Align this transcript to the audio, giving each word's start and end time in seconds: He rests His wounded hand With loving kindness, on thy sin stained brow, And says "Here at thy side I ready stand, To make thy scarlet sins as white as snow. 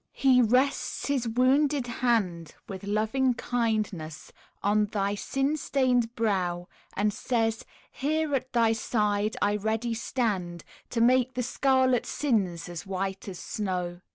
He 0.13 0.41
rests 0.41 1.05
His 1.05 1.27
wounded 1.27 1.85
hand 1.85 2.55
With 2.67 2.85
loving 2.85 3.35
kindness, 3.35 4.33
on 4.63 4.85
thy 4.87 5.13
sin 5.13 5.57
stained 5.57 6.15
brow, 6.15 6.67
And 6.95 7.13
says 7.13 7.65
"Here 7.91 8.33
at 8.33 8.51
thy 8.51 8.73
side 8.73 9.37
I 9.43 9.57
ready 9.57 9.93
stand, 9.93 10.63
To 10.89 11.01
make 11.01 11.35
thy 11.35 11.43
scarlet 11.43 12.07
sins 12.07 12.67
as 12.67 12.83
white 12.87 13.27
as 13.27 13.37
snow. 13.37 14.01